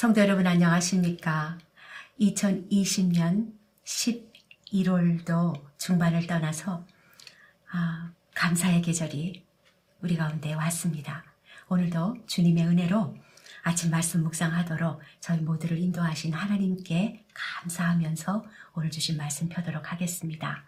[0.00, 1.58] 성도 여러분 안녕하십니까?
[2.18, 3.52] 2020년
[3.84, 6.86] 11월도 중반을 떠나서
[7.70, 9.44] 아, 감사의 계절이
[10.00, 11.22] 우리 가운데 왔습니다.
[11.68, 13.14] 오늘도 주님의 은혜로
[13.62, 18.46] 아침 말씀 묵상하도록 저희 모두를 인도하신 하나님께 감사하면서
[18.76, 20.64] 오늘 주신 말씀 펴도록 하겠습니다.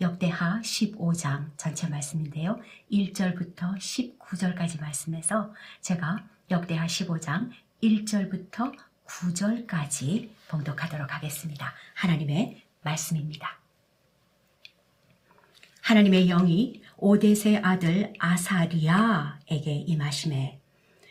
[0.00, 2.60] 역대하 15장 전체 말씀인데요.
[2.92, 7.50] 1절부터 19절까지 말씀에서 제가 역대하 15장
[7.82, 8.74] 1절부터
[9.06, 11.72] 9절까지 봉독하도록 하겠습니다.
[11.94, 13.58] 하나님의 말씀입니다.
[15.82, 20.60] 하나님의 영이 오데세 아들 아사리아에게 임하심에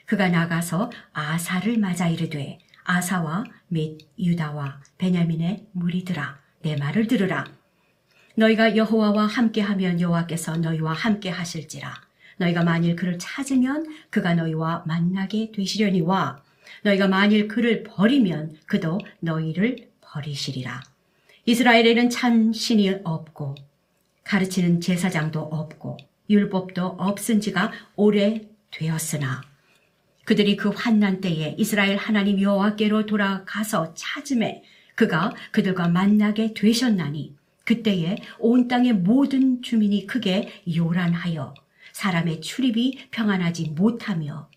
[0.05, 7.45] 그가 나가서 아사를 맞아 이르되 아사와 및 유다와 베냐민의 무리들아 내 말을 들으라
[8.35, 11.93] 너희가 여호와와 함께하면 여호와께서 너희와 함께 하실지라
[12.37, 16.43] 너희가 만일 그를 찾으면 그가 너희와 만나게 되시려니와
[16.83, 20.81] 너희가 만일 그를 버리면 그도 너희를 버리시리라.
[21.45, 23.55] 이스라엘에는 참 신이 없고
[24.23, 25.97] 가르치는 제사장도 없고
[26.29, 29.41] 율법도 없은 지가 오래 되었으나
[30.25, 34.63] 그들이 그 환난 때에 이스라엘 하나님 여호와께로 돌아가서 찾음에
[34.95, 41.53] 그가 그들과 만나게 되셨나니 그때에 온 땅의 모든 주민이 크게 요란하여
[41.93, 44.49] 사람의 출입이 평안하지 못하며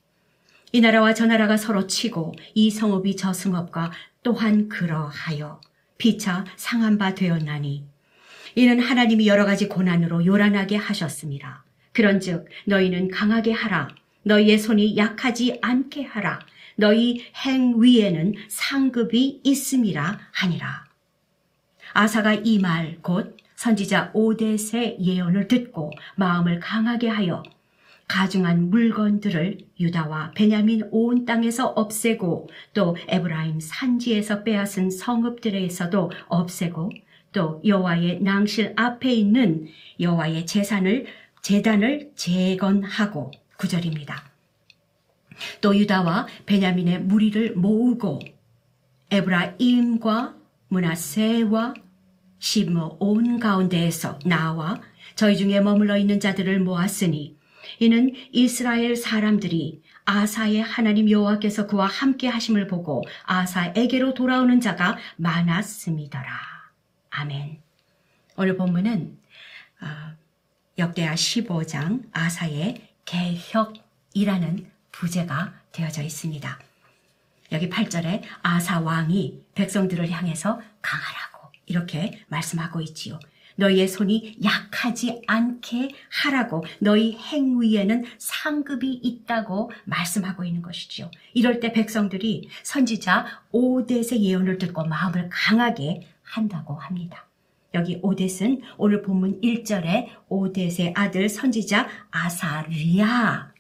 [0.72, 5.60] 이 나라와 저 나라가 서로 치고 이 성읍이 저 성읍과 또한 그러하여
[5.98, 7.84] 피차 상한 바 되었나니
[8.54, 11.64] 이는 하나님이 여러 가지 고난으로 요란하게 하셨습니다.
[11.92, 13.88] 그런즉 너희는 강하게 하라.
[14.22, 16.40] 너희의 손이 약하지 않게 하라.
[16.77, 20.84] 너희 행 위에는 상급이 있음이라 하니라.
[21.92, 27.42] 아사가 이 말 곧 선지자 오데세 예언을 듣고 마음을 강하게 하여
[28.11, 36.90] 가중한 물건들을 유다와 베냐민 온 땅에서 없애고 또 에브라임 산지에서 빼앗은 성읍들에서도 없애고
[37.30, 39.68] 또 여호와의 낭실 앞에 있는
[40.01, 41.07] 여호와의 재산을
[41.40, 44.24] 재단을 재건하고 구절입니다.
[45.61, 48.18] 또 유다와 베냐민의 무리를 모으고
[49.13, 50.34] 에브라임과
[50.67, 51.74] 문하세와
[52.40, 54.80] 시므 온 가운데에서 나와
[55.14, 57.39] 저희 중에 머물러 있는 자들을 모았으니
[57.79, 66.29] 이는 이스라엘 사람들이 아사의 하나님 여호와께서 그와 함께 하심을 보고 아사에게로 돌아오는 자가 많았음이더라.
[67.11, 67.61] 아멘.
[68.36, 69.19] 오늘 본문은
[69.83, 69.86] 어,
[70.79, 76.58] 역대하 15장 아사의 개혁이라는 부제가 되어져 있습니다.
[77.52, 83.19] 여기 8절에 아사 왕이 백성들을 향해서 강하라고 이렇게 말씀하고 있지요.
[83.56, 85.90] 너희의 손이 약하지 않게
[86.22, 91.11] 하라고 너희 행 위에는 상급이 있다고 말씀하고 있는 것이지요.
[91.34, 97.27] 이럴 때 백성들이 선지자 오댓의 예언을 듣고 마음을 강하게 한다고 합니다.
[97.74, 103.50] 여기 오댓은 오늘 본문 1절에 오댓의 아들 선지자 아사리아입니다.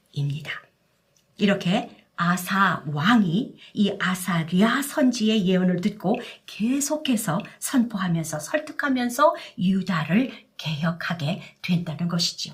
[1.36, 12.52] 이렇게 아사 왕이 이 아사리아 선지의 예언을 듣고 계속해서 선포하면서 설득하면서 유다를 개혁하게 된다는 것이지요.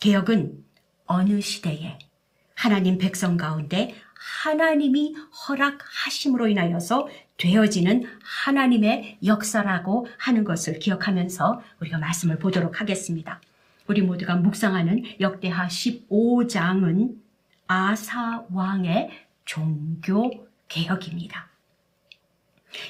[0.00, 0.64] 개혁은
[1.06, 1.96] 어느 시대에
[2.56, 3.94] 하나님 백성 가운데
[4.42, 5.14] 하나님이
[5.46, 13.40] 허락하심으로 인하여서 되어지는 하나님의 역사라고 하는 것을 기억하면서 우리가 말씀을 보도록 하겠습니다.
[13.86, 17.23] 우리 모두가 묵상하는 역대하 15장은
[17.66, 19.10] 아사 왕의
[19.44, 21.48] 종교 개혁입니다.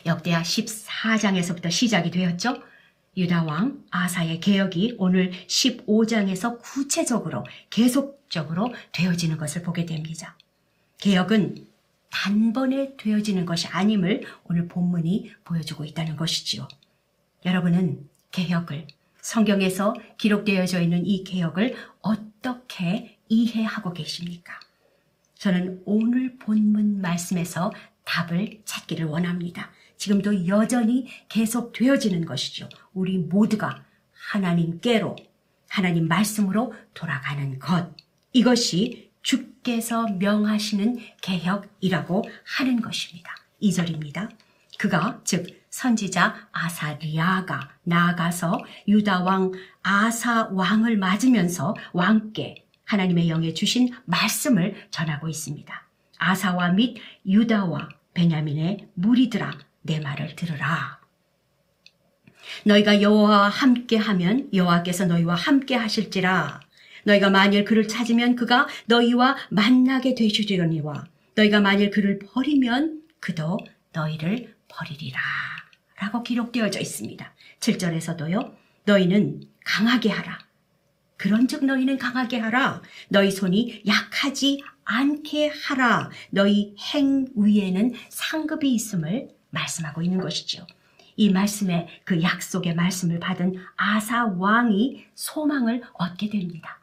[0.06, 2.62] 역대하 14장에서부터 시작이 되었죠.
[3.16, 10.36] 유다 왕 아사의 개혁이 오늘 15장에서 구체적으로 계속적으로 되어지는 것을 보게 됩니다.
[10.98, 11.68] 개혁은
[12.10, 16.66] 단번에 되어지는 것이 아님을 오늘 본문이 보여주고 있다는 것이지요.
[17.44, 18.86] 여러분은 개혁을
[19.20, 24.58] 성경에서 기록되어져 있는 이 개혁을 어떻게 이해하고 계십니까?
[25.44, 27.70] 저는 오늘 본문 말씀에서
[28.04, 29.70] 답을 찾기를 원합니다.
[29.98, 32.66] 지금도 여전히 계속 되어지는 것이죠.
[32.94, 33.84] 우리 모두가
[34.30, 35.14] 하나님께로,
[35.68, 37.94] 하나님 말씀으로 돌아가는 것.
[38.32, 42.24] 이것이 주께서 명하시는 개혁이라고
[42.56, 43.36] 하는 것입니다.
[43.60, 44.30] 2절입니다.
[44.78, 49.52] 그가 즉 선지자 아사리아가 나아가서 유다 왕
[49.82, 55.88] 아사 왕을 맞으면서 왕께 하나님의 영에 주신 말씀을 전하고 있습니다.
[56.18, 61.00] 아사와 및 유다와 베냐민의 무리들아 내 말을 들으라.
[62.64, 66.60] 너희가 여호와와 함께하면 여호와께서 너희와 함께 하실지라.
[67.04, 73.58] 너희가 만일 그를 찾으면 그가 너희와 만나게 되시리니와 너희가 만일 그를 버리면 그도
[73.92, 75.20] 너희를 버리리라.
[76.00, 77.34] 라고 기록되어져 있습니다.
[77.60, 78.54] 7절에서도요,
[78.84, 80.38] 너희는 강하게 하라.
[81.16, 82.82] 그런 즉 너희는 강하게 하라.
[83.08, 86.10] 너희 손이 약하지 않게 하라.
[86.30, 90.66] 너희 행 위에는 상급이 있음을 말씀하고 있는 것이죠.
[91.16, 96.80] 이 말씀에 그 약속의 말씀을 받은 아사 왕이 소망을 얻게 됩니다.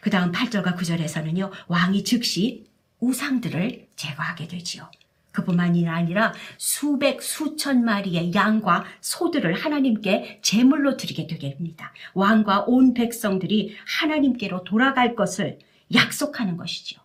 [0.00, 2.66] 그 다음 8절과 9절에서는요, 왕이 즉시
[2.98, 4.90] 우상들을 제거하게 되지요.
[5.32, 11.92] 그뿐만이 아니라 수백 수천 마리의 양과 소들을 하나님께 제물로 드리게 되게 됩니다.
[12.14, 15.58] 왕과 온 백성들이 하나님께로 돌아갈 것을
[15.94, 17.00] 약속하는 것이지요.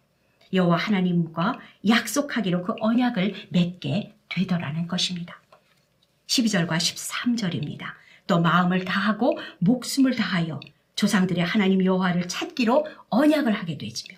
[0.54, 5.42] 여호와 하나님과 약속하기로 그 언약을 맺게 되더라는 것입니다.
[6.28, 7.86] 12절과 13절입니다.
[8.28, 10.60] 또 마음을 다하고 목숨을 다하여
[10.96, 14.18] 조상들의 하나님 여호와를 찾기로 언약을 하게 되지며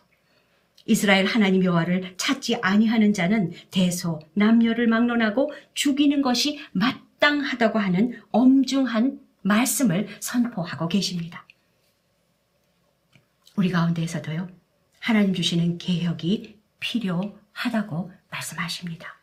[0.90, 10.08] 이스라엘 하나님 여호와를 찾지 아니하는 자는 대소 남녀를 막론하고 죽이는 것이 마땅하다고 하는 엄중한 말씀을
[10.20, 11.46] 선포하고 계십니다.
[13.56, 14.50] 우리 가운데에서도요.
[15.00, 19.20] 하나님 주시는 개혁이 필요하다고 말씀하십니다.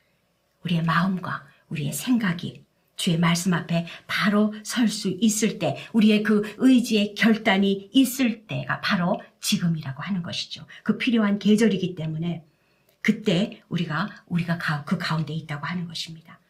[0.64, 2.64] 우리의 마음과 우리의 생각이
[2.96, 9.20] 주의 말씀 앞에 바로 설 수 있을 때, 우리의 그 의지의 결단이 있을 때가 바로
[9.46, 10.66] 지금이라고 하는 것이죠.
[10.82, 12.44] 그 필요한 계절이기 때문에
[13.00, 16.40] 그때 우리가, 우리가 그 가운데 있다고 하는 것입니다.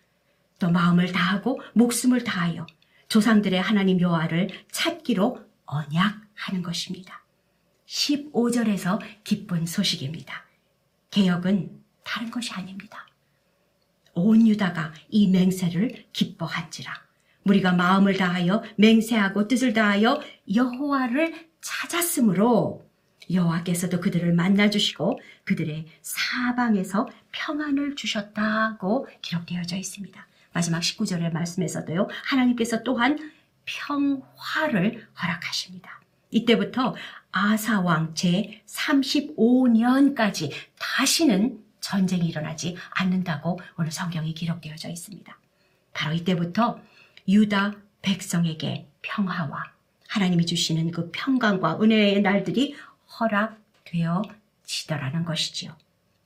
[0.58, 2.66] 또 마음을 다하고 목숨을 다하여
[3.08, 7.22] 조상들의 하나님 여호와를 찾기로 언약하는 것입니다.
[7.86, 10.46] 15절에서 기쁜 소식입니다.
[11.10, 13.06] 개혁은 다른 것이 아닙니다.
[14.14, 16.90] 온 유다가 이 맹세를 기뻐한지라.
[17.44, 20.20] 우리가 마음을 다하여 맹세하고 뜻을 다하여
[20.52, 22.85] 여호와를 찾았으므로
[23.30, 30.26] 여호와께서도 그들을 만나 주시고 그들의 사방에서 평안을 주셨다고 기록되어져 있습니다.
[30.52, 32.08] 마지막 19절의 말씀에서도요.
[32.24, 33.18] 하나님께서 또한
[33.64, 36.00] 평화를 허락하십니다.
[36.30, 36.94] 이때부터
[37.30, 45.38] 아사 왕 제 35년까지 다시는 전쟁이 일어나지 않는다고 오늘 성경이 기록되어져 있습니다.
[45.92, 46.80] 바로 이때부터
[47.28, 49.64] 유다 백성에게 평화와
[50.08, 52.74] 하나님이 주시는 그 평강과 은혜의 날들이
[53.20, 55.76] 허락되어지더라는 것이지요.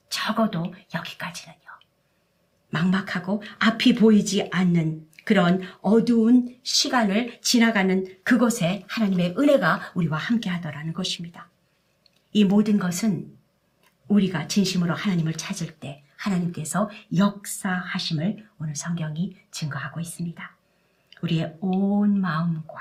[0.08, 1.60] 적어도 여기까지는요.
[2.70, 11.48] 막막하고 앞이 보이지 않는 그런 어두운 시간을 지나가는 그곳에 하나님의 은혜가 우리와 함께 하더라는 것입니다.
[12.32, 13.36] 이 모든 것은
[14.08, 20.56] 우리가 진심으로 하나님을 찾을 때 하나님께서 역사하심을 오늘 성경이 증거하고 있습니다.
[21.22, 22.74] 우리의 온 마음과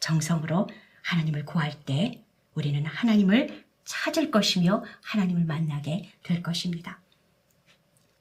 [0.00, 0.68] 정성으로
[1.02, 2.22] 하나님을 구할 때
[2.58, 7.00] 우리는 하나님을 찾을 것이며 하나님을 만나게 될 것입니다.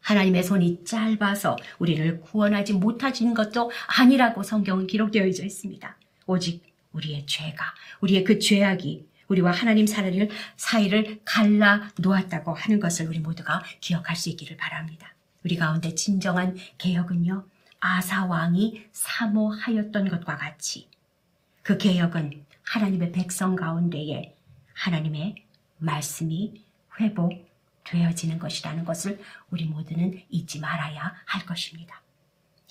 [0.02, 5.98] 하나님의 손이 짧아서 우리를 구원하지 못하신 것도 아니라고 성경은 기록되어 있습니다.
[6.28, 6.64] 오직
[6.94, 7.66] 우리의 죄가,
[8.02, 14.30] 우리의 그 죄악이 우리와 하나님 사이를, 사이를 갈라 놓았다고 하는 것을 우리 모두가 기억할 수
[14.30, 15.14] 있기를 바랍니다.
[15.44, 17.46] 우리 가운데 진정한 개혁은요,
[17.80, 20.88] 아사 왕이 사모하였던 것과 같이
[21.64, 24.36] 그 개혁은 하나님의 백성 가운데에
[24.74, 25.36] 하나님의
[25.78, 26.66] 말씀이
[27.00, 32.02] 회복되어지는 것이라는 것을 우리 모두는 잊지 말아야 할 것입니다.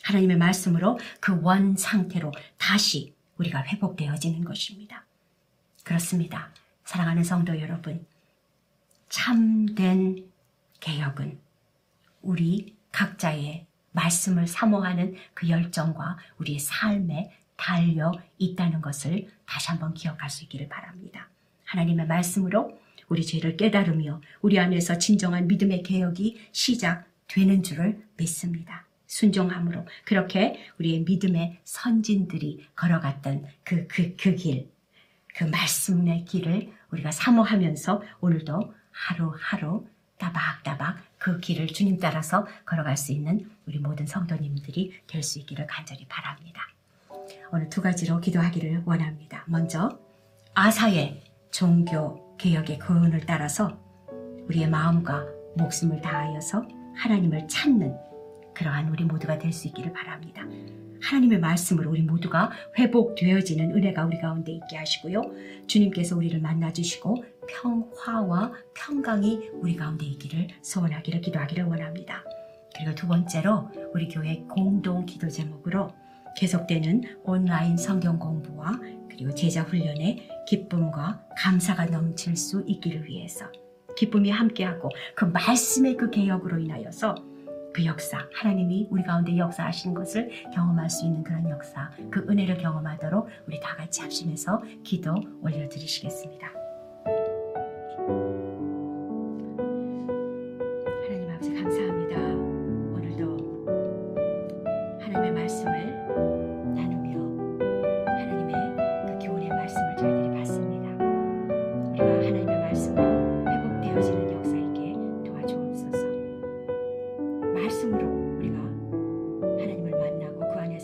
[0.02, 5.04] 하나님의 말씀으로 그 원 상태로 다시 우리가 회복되어지는 것입니다.
[5.84, 6.50] 그렇습니다.
[6.84, 8.06] 사랑하는 성도 여러분,
[9.08, 10.30] 참된
[10.80, 11.40] 개혁은
[12.22, 20.44] 우리 각자의 말씀을 사모하는 그 열정과 우리의 삶에 달려 있다는 것을 다시 한번 기억할 수
[20.44, 21.28] 있기를 바랍니다.
[21.64, 28.86] 하나님의 말씀으로 우리 죄를 깨달으며 우리 안에서 진정한 믿음의 개혁이 시작되는 줄을 믿습니다.
[29.06, 34.68] 순종함으로 그렇게 우리의 믿음의 선진들이 걸어갔던 그, 그, 그 길,
[35.34, 39.86] 그 말씀의 길을 우리가 사모하면서 오늘도 하루하루
[40.18, 46.06] 따박따박 그 길을 주님 따라서 걸어갈 수 있는 우리 모든 성도님들이 될 수 있기를 간절히
[46.08, 46.62] 바랍니다.
[47.52, 49.44] 오늘 두 가지로 기도하기를 원합니다.
[49.46, 49.98] 먼저
[50.54, 53.78] 아사의 종교 개혁의 거운을 따라서
[54.48, 57.96] 우리의 마음과 목숨을 다하여서 하나님을 찾는
[58.54, 60.42] 그러한 우리 모두가 될 수 있기를 바랍니다.
[61.02, 65.22] 하나님의 말씀으로 우리 모두가 회복되어지는 은혜가 우리 가운데 있게 하시고요.
[65.66, 72.24] 주님께서 우리를 만나주시고 평화와 평강이 우리 가운데 있기를 소원하기를 기도하기를 원합니다.
[72.74, 75.90] 그리고 두 번째로 우리 교회 공동 기도 제목으로
[76.36, 78.78] 계속되는 온라인 성경 공부와
[79.08, 83.50] 그리고 제자 훈련에 기쁨과 감사가 넘칠 수 있기를 위해서
[83.96, 87.14] 기쁨이 함께하고 그 말씀의 그 개혁으로 인하여서
[87.72, 93.28] 그 역사, 하나님이 우리 가운데 역사하시는 것을 경험할 수 있는 그런 역사, 그 은혜를 경험하도록
[93.46, 96.55] 우리 다 같이 합심해서 기도 올려드리시겠습니다.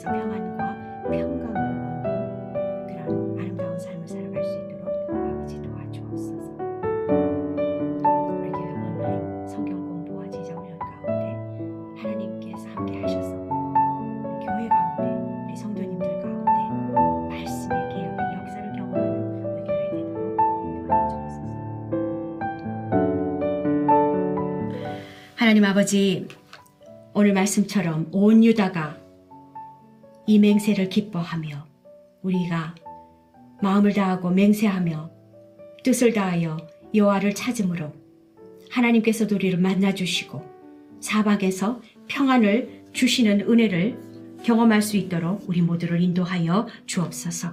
[0.02, 6.52] 안에서 평안과 평강을 얻는 그런 아름다운 삶을 살아갈 수 있도록 아버지 도와주옵소서.
[8.38, 15.04] 우리 교회 온라인 성경 공부와 훈련 가운데 하나님께서 함께 하셔서 우리 교회 가운데
[15.46, 16.50] 우리 성도님들 가운데
[17.28, 21.46] 말씀의 개혁의 역사를 경험하는 우리 교회 되도록 인도하여 주옵소서.
[25.36, 26.26] 하나님 아버지
[27.14, 29.01] 오늘 말씀처럼 온 유다가
[30.26, 31.66] 이 맹세를 기뻐하며
[32.22, 32.74] 우리가
[33.60, 35.10] 마음을 다하고 맹세하며
[35.82, 36.56] 뜻을 다하여
[36.94, 37.92] 여호와를 찾음으로
[38.70, 40.42] 하나님께서도 우리를 만나 주시고
[41.00, 43.98] 사방에서 평안을 주시는 은혜를
[44.44, 47.52] 경험할 수 있도록 우리 모두를 인도하여 주옵소서.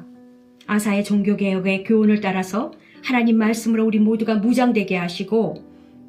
[0.68, 2.72] 아사의 종교개혁의 교훈을 따라서
[3.04, 5.64] 하나님 말씀으로 우리 모두가 무장되게 하시고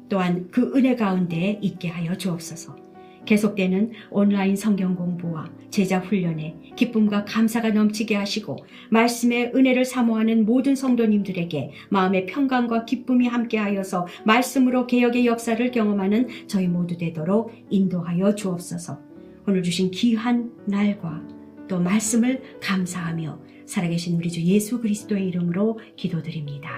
[0.09, 2.90] 또한 그 은혜 가운데 있게 하여 주옵소서.
[3.25, 8.57] 계속되는 온라인 성경 공부와 제자 훈련에 기쁨과 감사가 넘치게 하시고
[8.89, 16.97] 말씀의 은혜를 사모하는 모든 성도님들에게 마음의 평강과 기쁨이 함께하여서 말씀으로 개혁의 역사를 경험하는 저희 모두
[16.97, 18.99] 되도록 인도하여 주옵소서.
[19.47, 21.23] 오늘 주신 귀한 날과
[21.67, 26.69] 또 말씀을 감사하며 살아계신 우리 주 예수 그리스도의 이름으로 기도드립니다.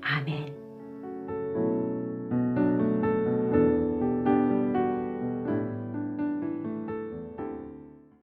[0.00, 0.53] 아멘.